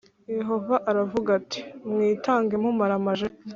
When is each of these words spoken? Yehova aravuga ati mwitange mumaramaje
Yehova 0.37 0.75
aravuga 0.91 1.29
ati 1.39 1.59
mwitange 1.89 2.55
mumaramaje 2.63 3.27